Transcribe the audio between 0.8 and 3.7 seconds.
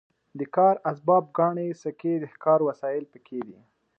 اسباب ګاڼې سکې د ښکار وسایل پکې دي.